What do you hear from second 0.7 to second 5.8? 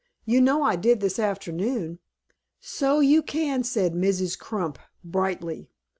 did this afternoon." "So you can," said Mrs. Crump, brightly.